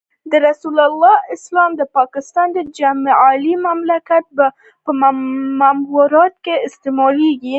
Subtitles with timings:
[0.31, 4.23] د رسول الله اسلام د پاکستان د جعلي مملکت
[4.85, 4.91] په
[5.61, 7.49] ماموریت استعمالېږي.